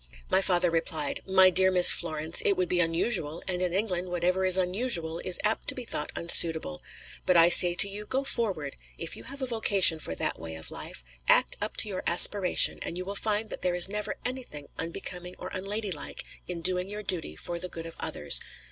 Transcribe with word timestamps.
My 0.31 0.41
father 0.41 0.71
replied: 0.71 1.19
"My 1.27 1.51
dear 1.51 1.69
Miss 1.69 1.91
Florence, 1.91 2.41
it 2.43 2.57
would 2.57 2.67
be 2.69 2.79
unusual, 2.79 3.43
and 3.47 3.61
in 3.61 3.71
England 3.71 4.09
whatever 4.09 4.45
is 4.45 4.57
unusual 4.57 5.19
is 5.19 5.37
apt 5.43 5.67
to 5.67 5.75
be 5.75 5.85
thought 5.85 6.11
unsuitable; 6.15 6.81
but 7.27 7.37
I 7.37 7.49
say 7.49 7.75
to 7.75 7.87
you, 7.87 8.07
go 8.07 8.23
forward, 8.23 8.75
if 8.97 9.15
you 9.15 9.25
have 9.25 9.43
a 9.43 9.45
vocation 9.45 9.99
for 9.99 10.15
that 10.15 10.39
way 10.39 10.55
of 10.55 10.71
life; 10.71 11.03
act 11.29 11.55
up 11.61 11.77
to 11.77 11.87
your 11.87 12.01
aspiration, 12.07 12.79
and 12.81 12.97
you 12.97 13.05
will 13.05 13.13
find 13.13 13.51
that 13.51 13.61
there 13.61 13.75
is 13.75 13.87
never 13.87 14.15
anything 14.25 14.69
unbecoming 14.79 15.35
or 15.37 15.51
unladylike 15.53 16.23
in 16.47 16.61
doing 16.61 16.89
your 16.89 17.03
duty 17.03 17.35
for 17.35 17.59
the 17.59 17.69
good 17.69 17.85
of 17.85 17.95
others. 17.99 18.41